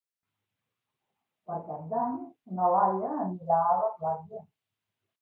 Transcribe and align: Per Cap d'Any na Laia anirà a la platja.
Per 1.51 1.59
Cap 1.69 1.85
d'Any 1.93 2.17
na 2.57 2.73
Laia 2.79 3.15
anirà 3.29 3.63
a 3.71 3.81
la 3.85 3.89
platja. 4.03 4.47